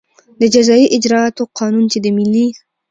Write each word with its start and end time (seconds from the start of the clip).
د 0.39 0.41
جزایي 0.53 0.87
اجراآتو 0.97 1.43
قانون 1.57 1.85
چې 1.91 1.97
د 2.01 2.05
ملي 2.17 2.47